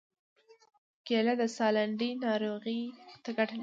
کېله 1.05 1.33
د 1.41 1.43
ساه 1.55 1.71
لنډۍ 1.75 2.11
ناروغۍ 2.25 2.81
ته 3.23 3.29
ګټه 3.37 3.53
لري. 3.55 3.59